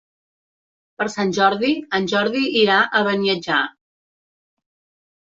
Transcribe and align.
Per 1.01 1.05
Sant 1.15 1.33
Jordi 1.37 1.69
en 1.97 2.07
Jordi 2.13 2.41
irà 2.63 2.79
a 2.85 3.03
Beniatjar. 3.09 3.61